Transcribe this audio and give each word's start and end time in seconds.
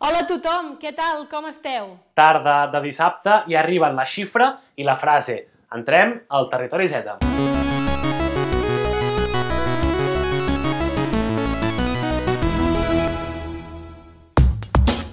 Hola 0.00 0.22
a 0.22 0.24
tothom, 0.24 0.68
què 0.80 0.94
tal? 0.96 1.26
Com 1.28 1.44
esteu? 1.50 1.90
Tarda 2.16 2.70
de 2.72 2.80
dissabte 2.80 3.34
i 3.52 3.56
arriben 3.60 3.92
la 3.98 4.06
xifra 4.08 4.46
i 4.80 4.84
la 4.88 4.94
frase. 4.96 5.34
Entrem 5.76 6.14
al 6.32 6.46
territori 6.48 6.86
Z. 6.88 7.18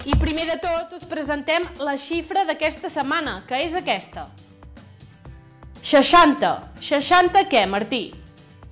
I 0.08 0.16
primer 0.24 0.46
de 0.54 0.56
tot 0.62 0.96
us 0.96 1.04
presentem 1.04 1.68
la 1.84 1.98
xifra 2.00 2.46
d'aquesta 2.48 2.88
setmana, 2.88 3.42
que 3.44 3.60
és 3.66 3.76
aquesta. 3.76 4.24
60. 5.84 6.54
60 6.80 7.44
què, 7.52 7.66
Martí? 7.68 8.06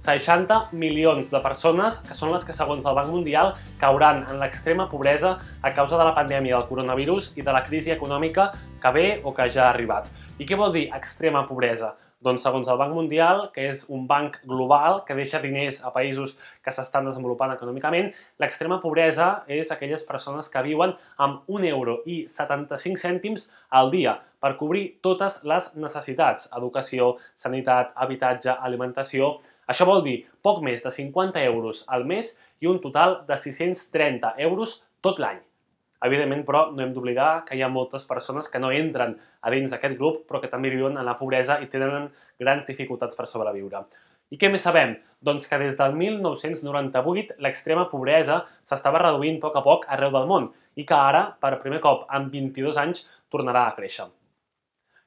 60 0.07 0.71
milions 0.73 1.33
de 1.33 1.41
persones, 1.43 1.99
que 2.07 2.15
són 2.15 2.31
les 2.31 2.47
que, 2.47 2.55
segons 2.55 2.87
el 2.87 2.95
Banc 2.95 3.11
Mundial, 3.11 3.53
cauran 3.83 4.23
en 4.31 4.39
l'extrema 4.39 4.87
pobresa 4.91 5.37
a 5.63 5.75
causa 5.75 5.99
de 5.99 6.07
la 6.07 6.15
pandèmia 6.15 6.57
del 6.57 6.69
coronavirus 6.71 7.33
i 7.37 7.43
de 7.43 7.55
la 7.55 7.65
crisi 7.67 7.91
econòmica 7.95 8.53
que 8.83 8.93
ve 8.95 9.07
o 9.25 9.35
que 9.35 9.51
ja 9.51 9.67
ha 9.67 9.73
arribat. 9.75 10.07
I 10.39 10.47
què 10.47 10.59
vol 10.59 10.75
dir 10.77 10.89
extrema 10.95 11.47
pobresa? 11.49 11.97
Doncs 12.27 12.43
segons 12.43 12.67
el 12.67 12.79
Banc 12.81 12.91
Mundial, 12.91 13.45
que 13.55 13.69
és 13.71 13.85
un 13.95 14.07
banc 14.11 14.41
global 14.51 15.05
que 15.07 15.15
deixa 15.15 15.39
diners 15.39 15.79
a 15.87 15.93
països 15.95 16.33
que 16.65 16.75
s'estan 16.75 17.07
desenvolupant 17.07 17.53
econòmicament, 17.55 18.09
l'extrema 18.43 18.81
pobresa 18.83 19.29
és 19.47 19.71
aquelles 19.71 20.03
persones 20.09 20.51
que 20.51 20.65
viuen 20.67 20.97
amb 21.23 21.47
un 21.47 21.69
euro 21.71 22.01
i 22.03 22.25
75 22.33 22.99
cèntims 23.05 23.47
al 23.71 23.95
dia 23.95 24.17
per 24.43 24.57
cobrir 24.59 24.85
totes 25.07 25.39
les 25.47 25.71
necessitats, 25.79 26.51
educació, 26.59 27.15
sanitat, 27.39 27.95
habitatge, 27.95 28.59
alimentació. 28.59 29.37
Això 29.71 29.87
vol 29.87 30.03
dir 30.03 30.19
poc 30.43 30.65
més 30.67 30.83
de 30.83 30.91
50 30.99 31.47
euros 31.47 31.87
al 31.87 32.11
mes 32.11 32.35
i 32.59 32.67
un 32.67 32.83
total 32.83 33.21
de 33.31 33.39
630 33.39 34.35
euros 34.51 34.81
tot 34.99 35.23
l'any. 35.23 35.46
Evidentment, 36.05 36.43
però, 36.45 36.67
no 36.77 36.83
hem 36.85 36.93
d'oblidar 36.93 37.45
que 37.47 37.57
hi 37.57 37.63
ha 37.65 37.71
moltes 37.73 38.05
persones 38.05 38.51
que 38.53 38.61
no 38.61 38.73
entren 38.75 39.15
a 39.41 39.53
dins 39.55 39.73
d'aquest 39.73 39.97
grup, 39.97 40.27
però 40.29 40.43
que 40.43 40.51
també 40.53 40.69
viuen 40.75 40.99
en 40.99 41.09
la 41.09 41.17
pobresa 41.17 41.57
i 41.65 41.71
tenen 41.73 42.11
grans 42.41 42.69
dificultats 42.69 43.17
per 43.17 43.29
sobreviure. 43.31 43.87
I 44.35 44.37
què 44.37 44.51
més 44.51 44.65
sabem? 44.67 44.97
Doncs 45.23 45.47
que 45.49 45.59
des 45.63 45.77
del 45.79 45.95
1998 45.97 47.39
l'extrema 47.45 47.87
pobresa 47.89 48.43
s'estava 48.67 49.01
reduint 49.05 49.39
a 49.39 49.47
poc 49.47 49.57
a 49.57 49.63
poc 49.65 49.87
arreu 49.97 50.13
del 50.13 50.27
món 50.29 50.51
i 50.75 50.85
que 50.85 50.99
ara, 50.99 51.23
per 51.41 51.61
primer 51.63 51.81
cop 51.81 52.05
en 52.13 52.29
22 52.33 52.81
anys, 52.83 53.07
tornarà 53.33 53.69
a 53.69 53.77
créixer. 53.79 54.09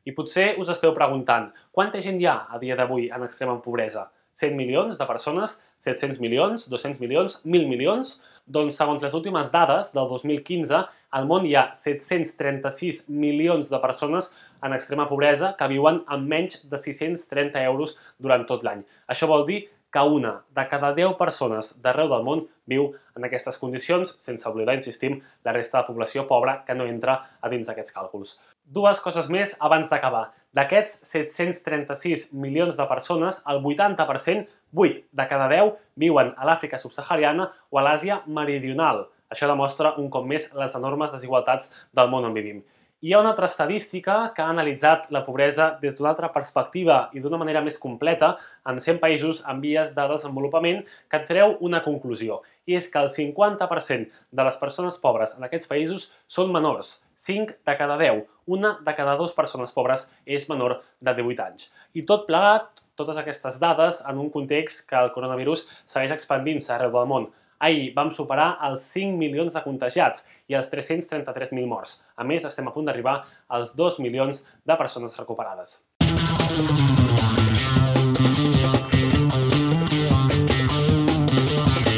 I 0.07 0.15
potser 0.15 0.53
us 0.57 0.71
esteu 0.71 0.95
preguntant, 0.95 1.51
quanta 1.75 2.01
gent 2.01 2.17
hi 2.21 2.25
ha 2.31 2.37
a 2.49 2.57
dia 2.63 2.77
d'avui 2.79 3.11
en 3.13 3.27
extrema 3.27 3.59
pobresa? 3.61 4.07
100 4.39 4.55
milions 4.57 4.97
de 4.97 5.07
persones, 5.07 5.57
700 5.85 6.19
milions, 6.23 6.67
200 6.71 6.99
milions, 7.03 7.39
1.000 7.45 7.69
milions? 7.71 8.17
Doncs 8.49 8.79
segons 8.79 9.03
les 9.03 9.13
últimes 9.13 9.51
dades 9.53 9.91
del 9.95 10.07
2015, 10.09 10.83
al 11.15 11.27
món 11.29 11.45
hi 11.45 11.55
ha 11.57 11.69
736 11.77 13.05
milions 13.09 13.69
de 13.69 13.79
persones 13.81 14.31
en 14.65 14.75
extrema 14.75 15.07
pobresa 15.09 15.53
que 15.59 15.69
viuen 15.71 16.03
amb 16.07 16.29
menys 16.29 16.63
de 16.69 16.77
630 16.77 17.63
euros 17.69 17.97
durant 18.17 18.45
tot 18.49 18.65
l'any. 18.65 18.83
Això 19.07 19.29
vol 19.29 19.45
dir 19.47 19.63
que 19.91 19.99
una 19.99 20.43
de 20.55 20.67
cada 20.69 20.93
10 20.93 21.15
persones 21.17 21.71
d'arreu 21.81 22.09
del 22.11 22.23
món 22.25 22.43
viu 22.69 22.91
en 23.17 23.25
aquestes 23.25 23.57
condicions, 23.57 24.11
sense 24.21 24.47
oblidar, 24.49 24.75
insistim, 24.77 25.19
la 25.45 25.53
resta 25.55 25.79
de 25.79 25.89
població 25.89 26.27
pobra 26.29 26.59
que 26.65 26.75
no 26.77 26.85
entra 26.85 27.17
a 27.41 27.49
dins 27.49 27.67
d'aquests 27.67 27.95
càlculs. 27.95 28.35
Dues 28.63 29.01
coses 29.01 29.29
més 29.33 29.55
abans 29.65 29.89
d'acabar. 29.89 30.29
D'aquests 30.53 31.01
736 31.09 32.29
milions 32.33 32.77
de 32.77 32.89
persones, 32.89 33.41
el 33.49 33.63
80%, 33.65 34.49
8 34.73 35.05
de 35.11 35.29
cada 35.29 35.49
10, 35.49 35.73
viuen 35.97 36.33
a 36.37 36.49
l'Àfrica 36.49 36.77
subsahariana 36.77 37.49
o 37.69 37.79
a 37.79 37.85
l'Àsia 37.85 38.21
meridional. 38.27 39.07
Això 39.29 39.49
demostra 39.49 39.93
un 40.01 40.09
cop 40.09 40.25
més 40.25 40.49
les 40.57 40.75
enormes 40.77 41.11
desigualtats 41.13 41.69
del 41.93 42.09
món 42.09 42.25
on 42.25 42.37
vivim. 42.37 42.63
Hi 43.01 43.13
ha 43.13 43.19
una 43.21 43.29
altra 43.31 43.47
estadística 43.47 44.13
que 44.35 44.41
ha 44.43 44.49
analitzat 44.51 45.05
la 45.15 45.21
pobresa 45.23 45.69
des 45.79 45.93
d'una 45.95 46.09
altra 46.09 46.27
perspectiva 46.35 46.97
i 47.15 47.21
d'una 47.23 47.37
manera 47.39 47.61
més 47.63 47.77
completa 47.79 48.33
en 48.67 48.81
100 48.83 48.99
països 48.99 49.39
en 49.53 49.61
vies 49.63 49.93
de 49.95 50.07
desenvolupament 50.09 50.81
que 51.07 51.21
treu 51.29 51.55
una 51.63 51.79
conclusió, 51.85 52.41
i 52.67 52.75
és 52.75 52.89
que 52.91 52.99
el 52.99 53.07
50% 53.07 54.11
de 54.35 54.47
les 54.49 54.59
persones 54.59 54.99
pobres 54.99 55.37
en 55.37 55.47
aquests 55.47 55.71
països 55.71 56.09
són 56.27 56.51
menors, 56.51 56.97
5 57.15 57.55
de 57.71 57.79
cada 57.79 57.95
10, 58.03 58.25
una 58.51 58.75
de 58.83 58.97
cada 58.99 59.15
dues 59.15 59.31
persones 59.37 59.71
pobres 59.71 60.09
és 60.25 60.51
menor 60.51 60.81
de 60.99 61.15
18 61.23 61.45
anys. 61.47 61.71
I 61.95 62.03
tot 62.03 62.27
plegat, 62.27 62.83
totes 62.99 63.23
aquestes 63.23 63.63
dades 63.63 64.03
en 64.11 64.19
un 64.19 64.27
context 64.27 64.83
que 64.89 64.99
el 64.99 65.13
coronavirus 65.15 65.69
segueix 65.85 66.11
expandint-se 66.19 66.75
arreu 66.75 66.91
del 66.99 67.07
món. 67.07 67.31
Ahir 67.59 67.89
vam 67.91 68.07
superar 68.15 68.53
els 68.63 68.85
5 68.93 69.17
milions 69.19 69.51
de 69.51 69.59
contagiats 69.59 70.23
i 70.47 70.55
els 70.55 70.69
333.000 70.71 71.65
morts. 71.67 71.97
A 72.15 72.23
més, 72.23 72.45
estem 72.47 72.69
a 72.69 72.71
punt 72.71 72.87
d'arribar 72.87 73.17
als 73.51 73.73
2 73.75 73.97
milions 73.99 74.45
de 74.63 74.77
persones 74.79 75.17
recuperades. 75.19 75.81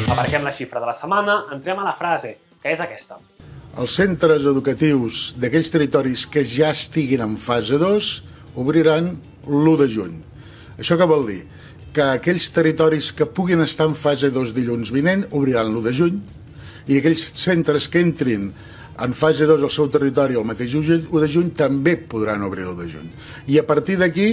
Aparquem 0.09 0.49
la 0.49 0.55
xifra 0.57 0.81
de 0.81 0.89
la 0.89 0.97
setmana, 0.97 1.37
entrem 1.53 1.77
a 1.77 1.85
la 1.85 1.93
frase, 1.93 2.39
que 2.57 2.73
és 2.73 2.81
aquesta. 2.81 3.21
Els 3.77 3.93
centres 4.01 4.49
educatius 4.49 5.35
d'aquells 5.37 5.69
territoris 5.71 6.25
que 6.25 6.41
ja 6.41 6.73
estiguin 6.73 7.21
en 7.21 7.37
fase 7.37 7.77
2 7.77 8.09
obriran 8.57 9.13
l'1 9.45 9.77
de 9.77 9.93
juny. 9.93 10.17
Això 10.81 10.97
què 10.97 11.05
vol 11.05 11.29
dir? 11.29 11.43
Que 11.93 12.03
aquells 12.03 12.47
territoris 12.55 13.11
que 13.11 13.27
puguin 13.27 13.61
estar 13.63 13.87
en 13.89 13.95
fase 13.99 14.31
2 14.31 14.53
dilluns 14.55 14.91
vinent 14.95 15.25
obriran 15.35 15.71
l'1 15.73 15.83
de 15.83 15.93
juny 15.95 16.19
i 16.87 16.99
aquells 16.99 17.25
centres 17.35 17.89
que 17.91 17.99
entrin 17.99 18.49
en 19.01 19.15
fase 19.17 19.47
2 19.49 19.65
al 19.65 19.73
seu 19.73 19.89
territori 19.91 20.39
el 20.39 20.47
mateix 20.47 20.75
1 20.79 21.11
de 21.11 21.29
juny 21.31 21.51
també 21.57 21.97
podran 21.97 22.45
obrir 22.47 22.63
l'1 22.63 22.77
de 22.79 22.87
juny. 22.93 23.09
I 23.51 23.59
a 23.59 23.65
partir 23.67 23.97
d'aquí 23.99 24.29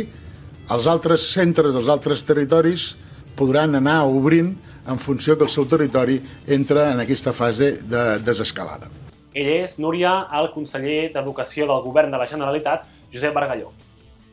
els 0.70 0.86
altres 0.86 1.26
centres 1.32 1.74
dels 1.74 1.90
altres 1.90 2.22
territoris 2.28 2.92
podran 3.38 3.74
anar 3.74 4.04
obrint 4.06 4.54
en 4.88 4.98
funció 5.02 5.36
que 5.36 5.44
el 5.44 5.52
seu 5.52 5.66
territori 5.66 6.20
entra 6.46 6.92
en 6.92 7.02
aquesta 7.02 7.34
fase 7.34 7.78
de 7.82 8.04
desescalada. 8.24 8.88
Ell 9.34 9.50
és, 9.64 9.76
Núria, 9.82 10.28
el 10.38 10.50
conseller 10.54 11.10
d'Educació 11.12 11.66
del 11.68 11.84
Govern 11.84 12.14
de 12.14 12.22
la 12.22 12.30
Generalitat, 12.30 12.88
Josep 13.12 13.34
Bargalló 13.34 13.74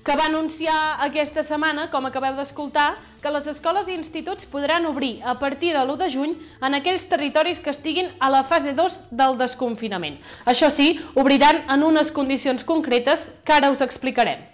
que 0.05 0.15
va 0.15 0.27
anunciar 0.29 1.01
aquesta 1.01 1.41
setmana, 1.41 1.87
com 1.89 2.05
acabeu 2.05 2.35
d'escoltar, 2.37 2.91
que 3.23 3.31
les 3.33 3.47
escoles 3.49 3.87
i 3.89 3.95
instituts 3.97 4.45
podran 4.45 4.85
obrir 4.85 5.15
a 5.25 5.33
partir 5.41 5.71
de 5.73 5.81
l'1 5.81 5.97
de 5.97 6.09
juny 6.13 6.35
en 6.61 6.77
aquells 6.77 7.07
territoris 7.09 7.57
que 7.59 7.73
estiguin 7.73 8.11
a 8.19 8.29
la 8.29 8.43
fase 8.45 8.75
2 8.77 8.99
del 9.09 9.39
desconfinament. 9.41 10.19
Això 10.45 10.69
sí, 10.69 10.99
obriran 11.17 11.63
en 11.73 11.87
unes 11.89 12.13
condicions 12.13 12.63
concretes 12.63 13.25
que 13.43 13.57
ara 13.57 13.73
us 13.73 13.81
explicarem. 13.81 14.45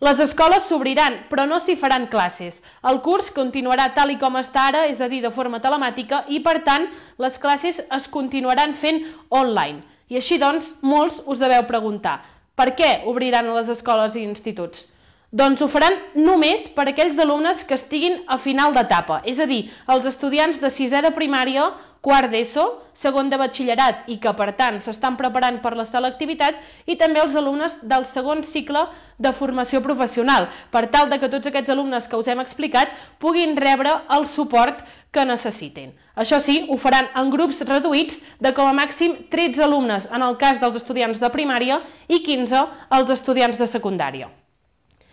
Les 0.00 0.22
escoles 0.22 0.62
s'obriran, 0.70 1.24
però 1.28 1.42
no 1.50 1.58
s'hi 1.58 1.74
faran 1.76 2.06
classes. 2.08 2.62
El 2.86 3.02
curs 3.02 3.34
continuarà 3.34 3.90
tal 3.98 4.14
i 4.14 4.18
com 4.22 4.38
està 4.38 4.70
ara, 4.70 4.86
és 4.86 5.02
a 5.02 5.10
dir, 5.10 5.24
de 5.26 5.34
forma 5.34 5.58
telemàtica, 5.60 6.22
i 6.30 6.38
per 6.40 6.60
tant 6.62 6.86
les 7.18 7.36
classes 7.42 7.82
es 7.82 8.06
continuaran 8.08 8.78
fent 8.78 9.02
online. 9.28 9.82
I 10.08 10.22
així 10.22 10.38
doncs, 10.38 10.70
molts 10.80 11.18
us 11.26 11.42
deveu 11.42 11.66
preguntar, 11.66 12.20
per 12.60 12.74
què 12.76 12.88
obriran 13.08 13.48
les 13.56 13.70
escoles 13.72 14.16
i 14.20 14.26
instituts? 14.28 14.84
Doncs 15.32 15.62
ho 15.62 15.68
faran 15.70 15.94
només 16.18 16.66
per 16.74 16.88
aquells 16.90 17.18
alumnes 17.22 17.62
que 17.64 17.76
estiguin 17.78 18.18
a 18.28 18.36
final 18.42 18.74
d'etapa, 18.76 19.20
és 19.24 19.38
a 19.40 19.46
dir, 19.46 19.62
els 19.88 20.08
estudiants 20.10 20.58
de 20.60 20.68
sisè 20.74 21.00
de 21.06 21.12
primària, 21.14 21.70
quart 22.00 22.30
d'ESO, 22.32 22.64
segon 22.96 23.28
de 23.30 23.36
batxillerat 23.40 24.08
i 24.12 24.16
que, 24.20 24.32
per 24.36 24.50
tant, 24.56 24.78
s'estan 24.80 25.18
preparant 25.20 25.58
per 25.60 25.74
la 25.76 25.84
selectivitat 25.88 26.56
i 26.88 26.96
també 27.00 27.20
els 27.20 27.36
alumnes 27.36 27.76
del 27.82 28.06
segon 28.08 28.42
cicle 28.44 28.86
de 29.18 29.32
formació 29.36 29.82
professional, 29.84 30.48
per 30.72 30.86
tal 30.94 31.10
de 31.12 31.20
que 31.20 31.28
tots 31.32 31.50
aquests 31.50 31.72
alumnes 31.76 32.08
que 32.08 32.16
us 32.16 32.28
hem 32.32 32.40
explicat 32.40 32.96
puguin 33.20 33.56
rebre 33.60 33.92
el 34.16 34.26
suport 34.32 34.82
que 35.12 35.26
necessitin. 35.28 35.92
Això 36.16 36.40
sí, 36.40 36.62
ho 36.68 36.80
faran 36.80 37.12
en 37.16 37.30
grups 37.32 37.60
reduïts 37.68 38.20
de 38.40 38.54
com 38.56 38.68
a 38.68 38.76
màxim 38.76 39.16
13 39.32 39.64
alumnes 39.68 40.08
en 40.10 40.24
el 40.24 40.36
cas 40.40 40.60
dels 40.60 40.80
estudiants 40.80 41.20
de 41.20 41.32
primària 41.32 41.82
i 42.08 42.24
15 42.24 42.66
els 42.96 43.16
estudiants 43.18 43.60
de 43.60 43.68
secundària. 43.68 44.30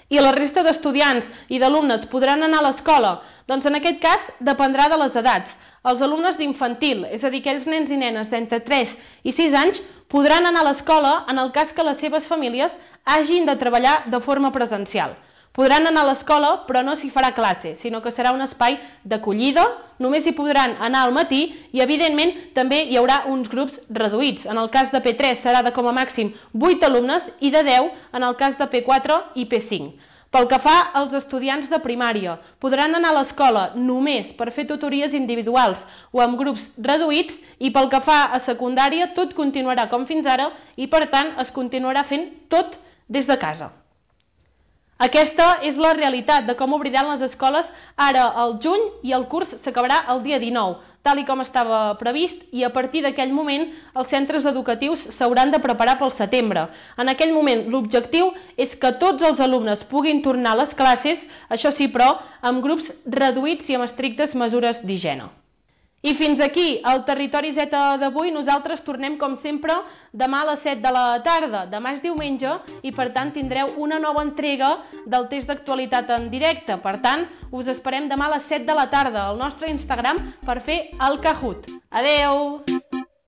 I 0.07 0.21
la 0.23 0.31
resta 0.31 0.61
d'estudiants 0.63 1.25
i 1.51 1.57
d'alumnes 1.59 2.05
podran 2.07 2.45
anar 2.45 2.61
a 2.61 2.67
l'escola? 2.69 3.09
Doncs 3.47 3.65
en 3.67 3.75
aquest 3.75 3.97
cas 3.99 4.29
dependrà 4.39 4.85
de 4.87 4.99
les 5.01 5.17
edats. 5.19 5.51
Els 5.87 6.01
alumnes 6.03 6.35
d'infantil, 6.35 7.05
és 7.15 7.23
a 7.23 7.29
dir, 7.31 7.39
aquells 7.39 7.67
nens 7.69 7.91
i 7.93 7.97
nenes 7.99 8.27
d'entre 8.27 8.59
3 8.65 8.91
i 9.23 9.31
6 9.31 9.53
anys, 9.55 9.77
podran 10.11 10.43
anar 10.49 10.65
a 10.65 10.67
l'escola 10.67 11.13
en 11.31 11.39
el 11.39 11.53
cas 11.55 11.71
que 11.75 11.85
les 11.87 12.01
seves 12.01 12.27
famílies 12.27 12.73
hagin 13.07 13.47
de 13.47 13.55
treballar 13.55 14.01
de 14.11 14.19
forma 14.19 14.51
presencial. 14.51 15.15
Podran 15.55 15.87
anar 15.87 16.03
a 16.03 16.09
l'escola, 16.09 16.49
però 16.67 16.83
no 16.85 16.93
s'hi 16.95 17.07
farà 17.09 17.31
classe, 17.33 17.71
sinó 17.79 18.01
que 18.03 18.11
serà 18.11 18.33
un 18.35 18.43
espai 18.43 18.75
d'acollida, 19.07 19.63
només 20.03 20.27
hi 20.27 20.35
podran 20.37 20.75
anar 20.85 21.05
al 21.07 21.15
matí 21.15 21.39
i, 21.71 21.79
evidentment, 21.81 22.35
també 22.53 22.83
hi 22.83 22.99
haurà 22.99 23.23
uns 23.31 23.47
grups 23.49 23.79
reduïts. 23.89 24.45
En 24.45 24.59
el 24.59 24.69
cas 24.69 24.91
de 24.91 25.01
P3 25.01 25.39
serà 25.41 25.63
de 25.65 25.71
com 25.73 25.87
a 25.87 25.95
màxim 25.95 26.35
8 26.53 26.91
alumnes 26.91 27.25
i 27.39 27.49
de 27.55 27.63
10 27.63 27.89
en 28.19 28.27
el 28.27 28.37
cas 28.37 28.59
de 28.59 28.69
P4 28.75 29.21
i 29.39 29.47
P5. 29.49 29.95
Pel 30.31 30.47
que 30.51 30.59
fa 30.59 30.75
als 30.99 31.13
estudiants 31.15 31.69
de 31.71 31.79
primària, 31.79 32.35
podran 32.59 32.97
anar 32.97 33.13
a 33.13 33.17
l'escola 33.19 33.63
només 33.75 34.33
per 34.35 34.49
fer 34.51 34.67
tutories 34.67 35.15
individuals 35.15 35.85
o 36.11 36.23
amb 36.25 36.35
grups 36.41 36.67
reduïts 36.89 37.39
i 37.59 37.71
pel 37.71 37.87
que 37.93 38.03
fa 38.03 38.19
a 38.35 38.43
secundària 38.51 39.13
tot 39.15 39.35
continuarà 39.39 39.87
com 39.93 40.05
fins 40.05 40.27
ara 40.27 40.51
i 40.75 40.91
per 40.91 41.05
tant 41.15 41.31
es 41.45 41.53
continuarà 41.55 42.03
fent 42.03 42.27
tot 42.51 42.75
des 43.07 43.27
de 43.27 43.39
casa. 43.39 43.71
Aquesta 44.97 45.59
és 45.61 45.75
la 45.77 45.91
realitat 45.93 46.47
de 46.47 46.55
com 46.57 46.71
obriran 46.73 47.05
les 47.11 47.21
escoles 47.21 47.67
ara 48.01 48.23
al 48.43 48.55
juny 48.63 48.81
i 49.05 49.13
el 49.13 49.27
curs 49.29 49.51
s'acabarà 49.61 49.99
el 50.13 50.23
dia 50.25 50.39
19, 50.41 50.79
tal 51.05 51.21
i 51.21 51.25
com 51.27 51.43
estava 51.43 51.81
previst, 52.01 52.41
i 52.49 52.65
a 52.65 52.71
partir 52.73 53.03
d'aquell 53.05 53.29
moment 53.29 53.67
els 53.93 54.09
centres 54.09 54.49
educatius 54.49 55.05
s'hauran 55.19 55.53
de 55.53 55.61
preparar 55.61 55.99
pel 56.01 56.15
setembre. 56.17 56.65
En 56.97 57.13
aquell 57.13 57.35
moment 57.37 57.67
l'objectiu 57.69 58.33
és 58.57 58.73
que 58.73 58.95
tots 58.97 59.21
els 59.21 59.39
alumnes 59.39 59.85
puguin 59.85 60.23
tornar 60.25 60.57
a 60.57 60.63
les 60.63 60.73
classes, 60.73 61.29
això 61.47 61.69
sí 61.69 61.93
però, 61.93 62.15
amb 62.41 62.65
grups 62.65 62.89
reduïts 63.05 63.69
i 63.69 63.77
amb 63.77 63.85
estrictes 63.85 64.33
mesures 64.33 64.81
d'higiene. 64.81 65.29
I 66.07 66.13
fins 66.15 66.39
aquí 66.39 66.77
el 66.87 67.01
Territori 67.03 67.49
Z 67.51 67.67
d'avui. 67.99 68.29
Nosaltres 68.31 68.79
tornem, 68.85 69.17
com 69.19 69.33
sempre, 69.43 69.75
demà 70.15 70.39
a 70.45 70.47
les 70.53 70.61
7 70.63 70.79
de 70.85 70.93
la 70.95 71.03
tarda. 71.25 71.65
Demà 71.67 71.91
és 71.97 71.99
diumenge 72.05 72.53
i, 72.79 72.93
per 72.95 73.09
tant, 73.17 73.33
tindreu 73.35 73.73
una 73.75 73.99
nova 73.99 74.23
entrega 74.23 74.77
del 75.03 75.27
test 75.27 75.51
d'actualitat 75.51 76.15
en 76.15 76.31
directe. 76.31 76.79
Per 76.79 76.95
tant, 77.03 77.27
us 77.51 77.67
esperem 77.75 78.07
demà 78.07 78.31
a 78.31 78.37
les 78.37 78.47
7 78.47 78.63
de 78.71 78.79
la 78.79 78.87
tarda 78.93 79.27
al 79.27 79.43
nostre 79.43 79.67
Instagram 79.73 80.23
per 80.47 80.61
fer 80.63 80.83
el 80.95 81.19
Kahoot. 81.19 81.67
Adeu! 81.91 82.76